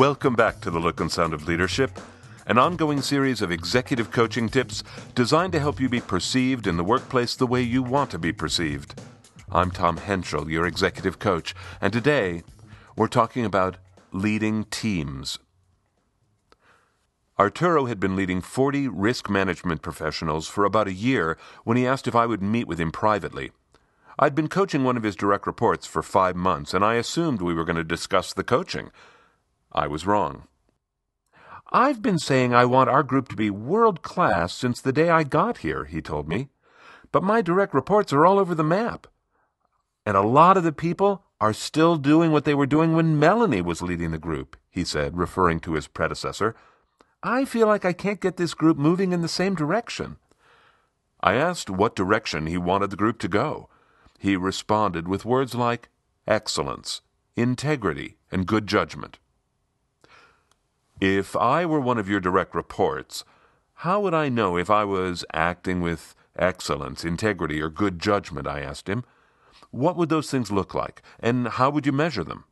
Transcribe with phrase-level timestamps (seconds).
[0.00, 1.90] Welcome back to the Look and Sound of Leadership,
[2.46, 4.82] an ongoing series of executive coaching tips
[5.14, 8.32] designed to help you be perceived in the workplace the way you want to be
[8.32, 8.98] perceived.
[9.52, 12.44] I'm Tom Henschel, your executive coach, and today
[12.96, 13.76] we're talking about
[14.10, 15.38] leading teams.
[17.38, 22.08] Arturo had been leading 40 risk management professionals for about a year when he asked
[22.08, 23.52] if I would meet with him privately.
[24.18, 27.52] I'd been coaching one of his direct reports for five months, and I assumed we
[27.52, 28.90] were going to discuss the coaching.
[29.72, 30.44] I was wrong.
[31.72, 35.22] I've been saying I want our group to be world class since the day I
[35.22, 36.48] got here, he told me.
[37.12, 39.06] But my direct reports are all over the map.
[40.04, 43.62] And a lot of the people are still doing what they were doing when Melanie
[43.62, 46.56] was leading the group, he said, referring to his predecessor.
[47.22, 50.16] I feel like I can't get this group moving in the same direction.
[51.20, 53.68] I asked what direction he wanted the group to go.
[54.18, 55.88] He responded with words like
[56.26, 57.02] excellence,
[57.36, 59.18] integrity, and good judgment.
[61.00, 63.24] If I were one of your direct reports,
[63.76, 68.46] how would I know if I was acting with excellence, integrity, or good judgment?
[68.46, 69.04] I asked him.
[69.70, 72.44] What would those things look like, and how would you measure them?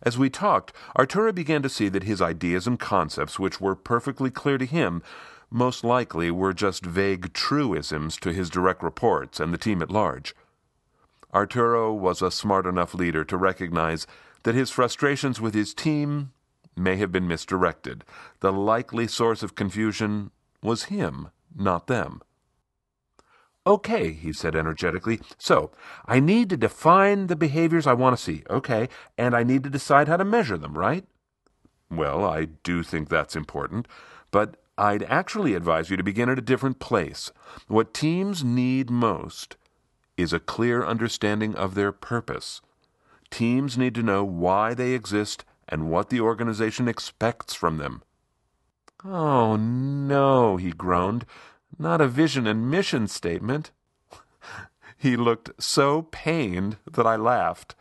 [0.00, 4.30] As we talked, Arturo began to see that his ideas and concepts, which were perfectly
[4.30, 5.02] clear to him,
[5.50, 10.34] most likely were just vague truisms to his direct reports and the team at large.
[11.34, 14.06] Arturo was a smart enough leader to recognize
[14.44, 16.32] that his frustrations with his team
[16.76, 18.04] may have been misdirected.
[18.40, 20.30] The likely source of confusion
[20.62, 22.22] was him, not them.
[23.66, 25.20] Okay, he said energetically.
[25.38, 25.70] So,
[26.06, 29.70] I need to define the behaviors I want to see, okay, and I need to
[29.70, 31.04] decide how to measure them, right?
[31.90, 33.86] Well, I do think that's important,
[34.30, 37.30] but I'd actually advise you to begin at a different place.
[37.68, 39.56] What teams need most
[40.16, 42.62] is a clear understanding of their purpose.
[43.30, 48.02] Teams need to know why they exist and what the organization expects from them.
[49.04, 51.26] Oh, no, he groaned.
[51.78, 53.70] Not a vision and mission statement.
[54.96, 57.74] he looked so pained that I laughed.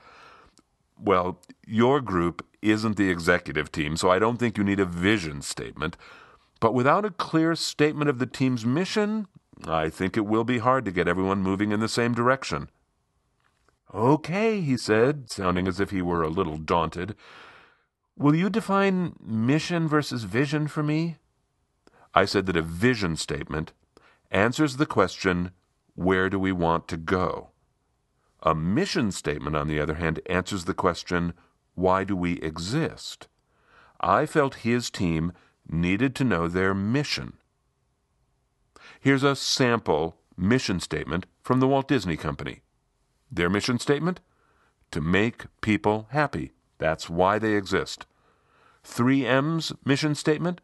[1.00, 5.42] Well, your group isn't the executive team, so I don't think you need a vision
[5.42, 5.98] statement.
[6.60, 9.28] But without a clear statement of the team's mission,
[9.66, 12.70] I think it will be hard to get everyone moving in the same direction.
[13.94, 17.16] Okay, he said, sounding as if he were a little daunted.
[18.18, 21.18] Will you define mission versus vision for me?
[22.14, 23.72] I said that a vision statement
[24.30, 25.52] answers the question,
[25.96, 27.50] where do we want to go?
[28.44, 31.34] A mission statement, on the other hand, answers the question,
[31.76, 33.28] why do we exist?
[34.00, 35.32] I felt his team
[35.70, 37.34] needed to know their mission.
[39.00, 42.62] Here's a sample mission statement from the Walt Disney Company.
[43.32, 44.20] Their mission statement?
[44.92, 46.52] To make people happy.
[46.82, 48.08] That's why they exist.
[48.84, 50.62] 3M's mission statement?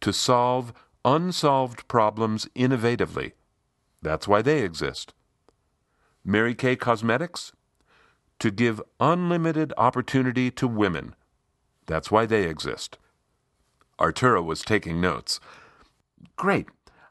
[0.00, 0.72] To solve
[1.04, 3.32] unsolved problems innovatively.
[4.00, 5.14] That's why they exist.
[6.24, 7.50] Mary Kay Cosmetics?
[8.38, 11.16] To give unlimited opportunity to women.
[11.86, 12.96] That's why they exist.
[13.98, 15.40] Arturo was taking notes.
[16.36, 16.68] Great.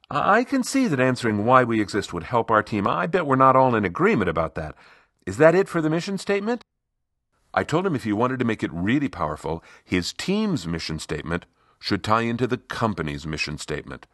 [0.10, 2.88] I can see that answering why we exist would help our team.
[2.88, 4.74] I bet we're not all in agreement about that.
[5.26, 6.64] Is that it for the mission statement?
[7.54, 11.46] I told him if he wanted to make it really powerful, his team's mission statement
[11.80, 14.06] should tie into the company's mission statement.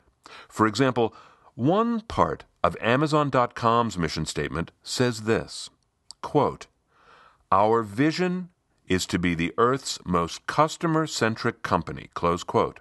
[0.48, 1.14] For example,
[1.56, 5.70] one part of Amazon.com's mission statement says this
[6.22, 6.68] quote,
[7.52, 8.50] Our vision
[8.88, 12.10] is to be the Earth's most customer centric company.
[12.14, 12.80] Close quote.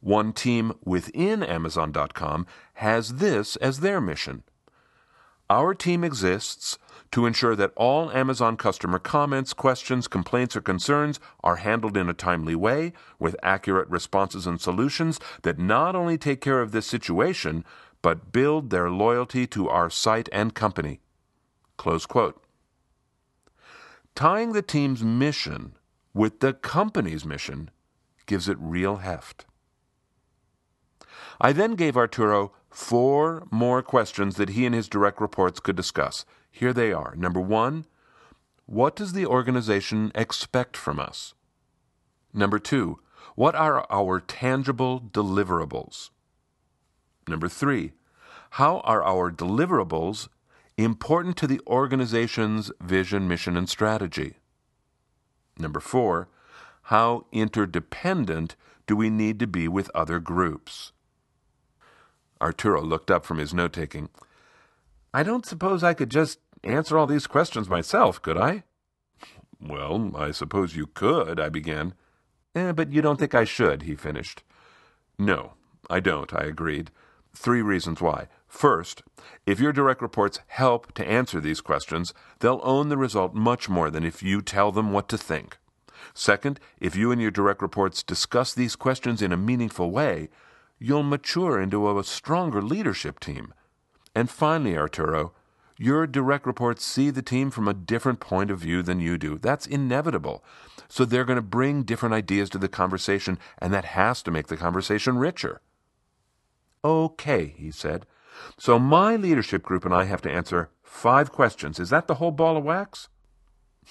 [0.00, 4.42] One team within Amazon.com has this as their mission.
[5.48, 6.78] Our team exists
[7.14, 12.12] to ensure that all Amazon customer comments, questions, complaints, or concerns are handled in a
[12.12, 17.64] timely way with accurate responses and solutions that not only take care of this situation,
[18.02, 20.98] but build their loyalty to our site and company.
[21.76, 22.42] Close quote.
[24.16, 25.76] Tying the team's mission
[26.14, 27.70] with the company's mission
[28.26, 29.46] gives it real heft.
[31.40, 36.24] I then gave Arturo four more questions that he and his direct reports could discuss.
[36.56, 37.16] Here they are.
[37.16, 37.84] Number one,
[38.64, 41.34] what does the organization expect from us?
[42.32, 43.00] Number two,
[43.34, 46.10] what are our tangible deliverables?
[47.26, 47.94] Number three,
[48.50, 50.28] how are our deliverables
[50.78, 54.34] important to the organization's vision, mission, and strategy?
[55.58, 56.28] Number four,
[56.82, 58.54] how interdependent
[58.86, 60.92] do we need to be with other groups?
[62.40, 64.08] Arturo looked up from his note taking.
[65.14, 68.64] I don't suppose I could just answer all these questions myself, could I?
[69.60, 71.94] Well, I suppose you could, I began.
[72.54, 74.42] Eh, but you don't think I should, he finished.
[75.18, 75.54] No,
[75.88, 76.90] I don't, I agreed.
[77.34, 78.28] Three reasons why.
[78.46, 79.02] First,
[79.46, 83.90] if your direct reports help to answer these questions, they'll own the result much more
[83.90, 85.58] than if you tell them what to think.
[86.12, 90.28] Second, if you and your direct reports discuss these questions in a meaningful way,
[90.78, 93.52] you'll mature into a stronger leadership team.
[94.14, 95.32] And finally, Arturo,
[95.76, 99.38] your direct reports see the team from a different point of view than you do.
[99.38, 100.44] That's inevitable.
[100.88, 104.46] So they're going to bring different ideas to the conversation, and that has to make
[104.46, 105.60] the conversation richer.
[106.84, 108.06] Okay, he said.
[108.58, 111.80] So my leadership group and I have to answer five questions.
[111.80, 113.08] Is that the whole ball of wax?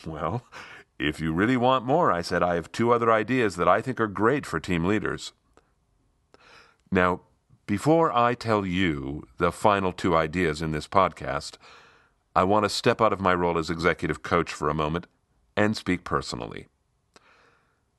[0.06, 0.44] Well,
[1.00, 4.00] if you really want more, I said, I have two other ideas that I think
[4.00, 5.33] are great for team leaders.
[6.91, 7.21] Now,
[7.65, 11.57] before I tell you the final two ideas in this podcast,
[12.36, 15.07] I want to step out of my role as executive coach for a moment
[15.56, 16.68] and speak personally.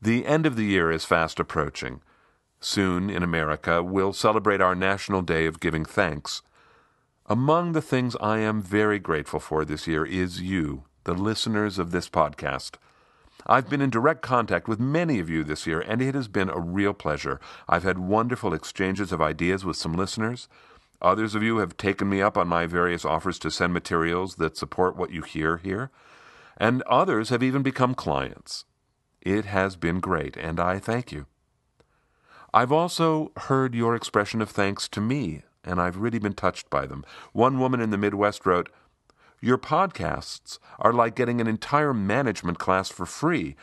[0.03, 2.03] The end of the year is fast approaching.
[2.61, 6.43] Soon, in America, we'll celebrate our National Day of Giving Thanks.
[7.27, 11.91] Among the things I am very grateful for this year is you, the listeners of
[11.91, 12.73] this podcast.
[13.46, 16.49] I've been in direct contact with many of you this year, and it has been
[16.49, 17.41] a real pleasure.
[17.69, 20.49] I've had wonderful exchanges of ideas with some listeners.
[21.02, 24.56] Others of you have taken me up on my various offers to send materials that
[24.56, 25.91] support what you hear here,
[26.56, 28.64] and others have even become clients.
[29.20, 31.26] It has been great, and I thank you.
[32.55, 36.87] I've also heard your expression of thanks to me, and I've really been touched by
[36.87, 37.05] them.
[37.32, 38.70] One woman in the Midwest wrote,
[39.44, 43.56] your podcasts are like getting an entire management class for free.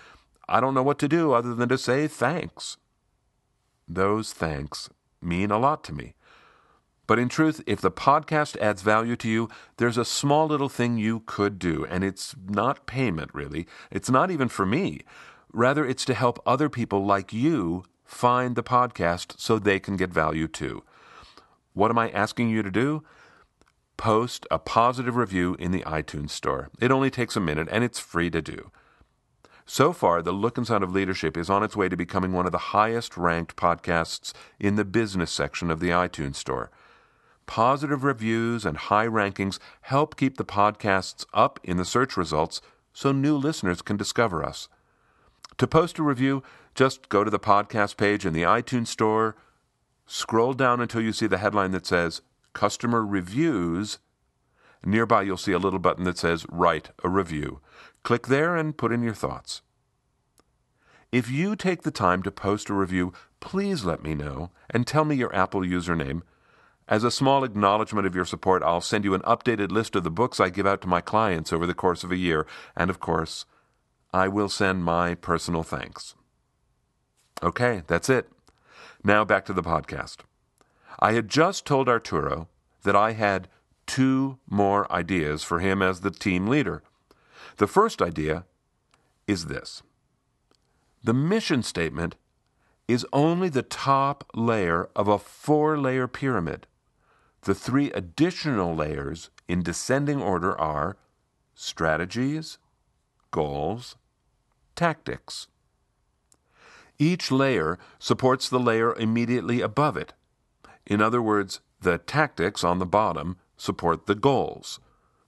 [0.47, 2.77] I don't know what to do other than to say thanks.
[3.87, 4.91] Those thanks
[5.23, 6.13] mean a lot to me.
[7.07, 10.99] But in truth, if the podcast adds value to you, there's a small little thing
[10.99, 13.65] you could do, and it's not payment, really.
[13.89, 15.01] It's not even for me.
[15.51, 20.13] Rather, it's to help other people like you find the podcast so they can get
[20.13, 20.83] value too.
[21.73, 23.03] What am I asking you to do?
[24.01, 26.71] Post a positive review in the iTunes Store.
[26.79, 28.71] It only takes a minute and it's free to do.
[29.67, 32.47] So far, The Look and Sound of Leadership is on its way to becoming one
[32.47, 36.71] of the highest ranked podcasts in the business section of the iTunes Store.
[37.45, 42.59] Positive reviews and high rankings help keep the podcasts up in the search results
[42.93, 44.67] so new listeners can discover us.
[45.59, 46.41] To post a review,
[46.73, 49.35] just go to the podcast page in the iTunes Store,
[50.07, 53.99] scroll down until you see the headline that says Customer Reviews.
[54.83, 57.61] Nearby, you'll see a little button that says Write a Review.
[58.03, 59.61] Click there and put in your thoughts.
[61.11, 63.11] If you take the time to post a review,
[63.41, 66.21] please let me know and tell me your Apple username.
[66.87, 70.11] As a small acknowledgement of your support, I'll send you an updated list of the
[70.11, 72.99] books I give out to my clients over the course of a year, and of
[72.99, 73.45] course,
[74.13, 76.15] I will send my personal thanks.
[77.43, 78.29] Okay, that's it.
[79.03, 80.17] Now back to the podcast.
[81.01, 82.47] I had just told Arturo
[82.83, 83.47] that I had
[83.87, 86.83] two more ideas for him as the team leader.
[87.57, 88.45] The first idea
[89.27, 89.81] is this
[91.03, 92.15] the mission statement
[92.87, 96.67] is only the top layer of a four layer pyramid.
[97.41, 100.97] The three additional layers in descending order are
[101.55, 102.59] strategies,
[103.31, 103.95] goals,
[104.75, 105.47] tactics.
[106.99, 110.13] Each layer supports the layer immediately above it
[110.85, 114.79] in other words, the tactics on the bottom support the goals.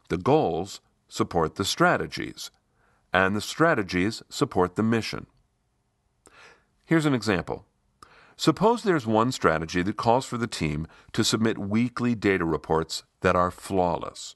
[0.09, 2.51] The goals support the strategies.
[3.13, 5.27] And the strategies support the mission.
[6.85, 7.65] Here's an example.
[8.35, 13.35] Suppose there's one strategy that calls for the team to submit weekly data reports that
[13.35, 14.35] are flawless.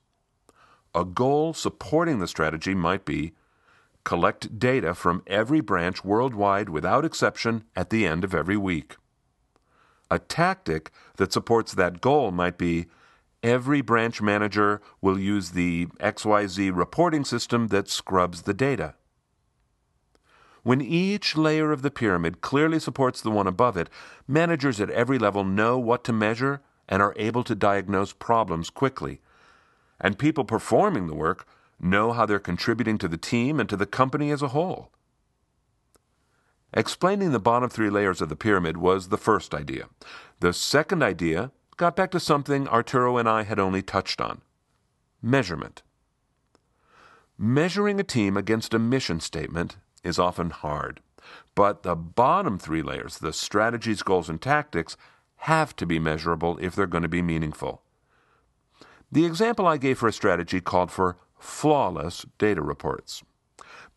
[0.94, 3.34] A goal supporting the strategy might be
[4.04, 8.96] collect data from every branch worldwide without exception at the end of every week.
[10.10, 12.88] A tactic that supports that goal might be
[13.44, 18.96] every branch manager will use the XYZ reporting system that scrubs the data.
[20.64, 23.90] When each layer of the pyramid clearly supports the one above it,
[24.28, 29.22] managers at every level know what to measure and are able to diagnose problems quickly.
[30.00, 31.48] And people performing the work
[31.80, 34.92] know how they're contributing to the team and to the company as a whole.
[36.78, 39.90] Explaining the bottom three layers of the pyramid was the first idea.
[40.42, 44.42] The second idea got back to something Arturo and I had only touched on
[45.20, 45.82] measurement.
[47.36, 51.00] Measuring a team against a mission statement is often hard,
[51.56, 54.96] but the bottom three layers, the strategies, goals, and tactics,
[55.38, 57.82] have to be measurable if they're going to be meaningful.
[59.12, 63.24] The example I gave for a strategy called for flawless data reports.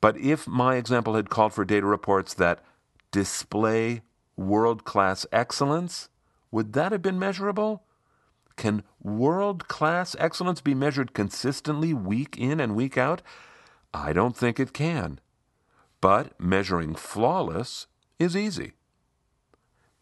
[0.01, 2.65] But if my example had called for data reports that
[3.11, 4.03] display
[4.37, 6.09] world class excellence,
[6.51, 7.85] would that have been measurable?
[8.57, 13.23] Can world class excellence be measured consistently week in and week out?
[13.95, 15.21] I don't think it can.
[16.01, 17.87] But measuring flawless
[18.19, 18.73] is easy.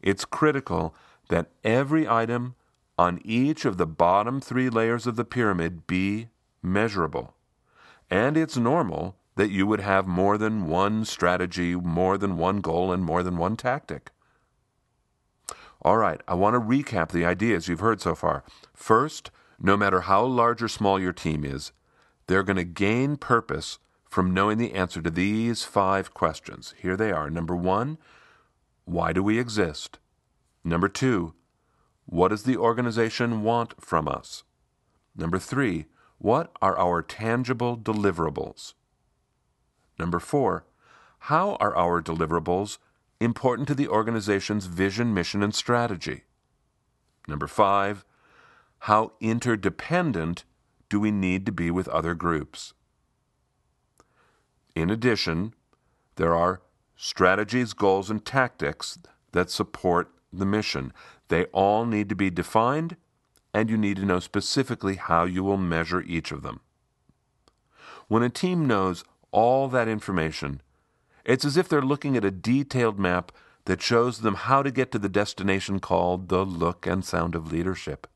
[0.01, 0.95] It's critical
[1.29, 2.55] that every item
[2.99, 6.29] on each of the bottom three layers of the pyramid be
[6.63, 7.35] measurable.
[8.11, 12.91] And it's normal that you would have more than one strategy, more than one goal,
[12.91, 14.11] and more than one tactic.
[15.81, 18.43] All right, I want to recap the ideas you've heard so far.
[18.75, 19.31] First,
[19.61, 21.71] no matter how large or small your team is,
[22.27, 23.79] they're going to gain purpose
[24.09, 26.75] from knowing the answer to these five questions.
[26.77, 27.31] Here they are.
[27.31, 27.97] Number one,
[28.87, 30.01] why do we exist?
[30.65, 31.35] Number two,
[32.07, 34.43] what does the organization want from us?
[35.15, 35.87] Number three,
[36.19, 38.75] what are our tangible deliverables?
[39.99, 40.65] Number four,
[41.21, 42.79] how are our deliverables
[43.21, 46.23] important to the organization's vision, mission, and strategy?
[47.27, 48.05] Number five,
[48.81, 50.45] how interdependent
[50.89, 52.75] do we need to be with other groups?
[54.75, 55.55] In addition,
[56.17, 56.63] there are
[56.97, 58.99] strategies, goals, and tactics
[59.33, 60.93] that support the mission.
[61.29, 62.97] They all need to be defined,
[63.53, 66.61] and you need to know specifically how you will measure each of them.
[68.07, 70.63] When a team knows all that information,
[71.25, 73.33] it's as if they're looking at a detailed map
[73.67, 77.53] that shows them how to get to the destination called the look and sound of
[77.53, 78.07] leadership.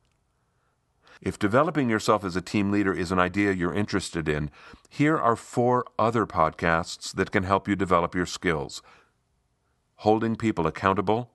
[1.21, 4.51] If developing yourself as a team leader is an idea you're interested in,
[4.89, 8.83] here are four other podcasts that can help you develop your skills
[9.97, 11.31] Holding People Accountable,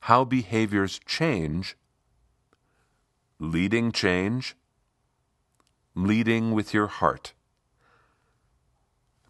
[0.00, 1.76] How Behaviors Change,
[3.38, 4.56] Leading Change,
[5.94, 7.34] Leading with Your Heart.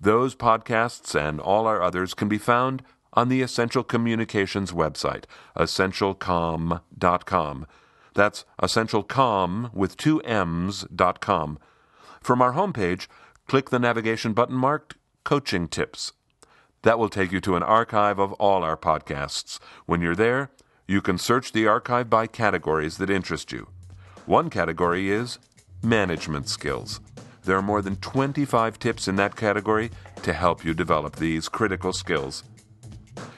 [0.00, 5.24] Those podcasts and all our others can be found on the Essential Communications website,
[5.56, 7.66] essentialcomm.com.
[8.14, 11.58] That's essentialcom with two M's dot com.
[12.20, 13.06] From our homepage,
[13.46, 16.12] click the navigation button marked Coaching Tips.
[16.82, 19.58] That will take you to an archive of all our podcasts.
[19.86, 20.50] When you're there,
[20.86, 23.68] you can search the archive by categories that interest you.
[24.26, 25.38] One category is
[25.82, 27.00] management skills.
[27.48, 29.90] There are more than 25 tips in that category
[30.22, 32.44] to help you develop these critical skills.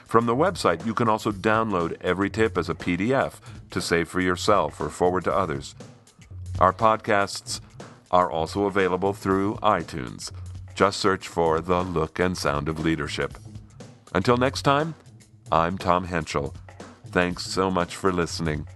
[0.05, 3.35] From the website, you can also download every tip as a PDF
[3.69, 5.75] to save for yourself or forward to others.
[6.59, 7.61] Our podcasts
[8.11, 10.33] are also available through iTunes.
[10.75, 13.37] Just search for The Look and Sound of Leadership.
[14.13, 14.93] Until next time,
[15.53, 16.53] I'm Tom Henschel.
[17.11, 18.67] Thanks so much for listening.